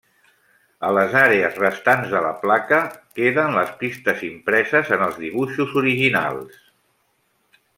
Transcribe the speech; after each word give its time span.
A 0.87 0.89
les 0.97 1.11
àrees 1.23 1.59
restants 1.63 2.09
de 2.13 2.21
la 2.27 2.31
placa 2.45 2.79
queden 3.19 3.53
les 3.57 3.75
pistes 3.83 4.25
impreses 4.29 4.91
en 4.97 5.05
els 5.09 5.21
dibuixos 5.27 5.77
originals. 5.83 6.61